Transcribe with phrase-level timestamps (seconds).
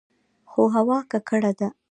[0.49, 1.67] خو هوا ککړه ده.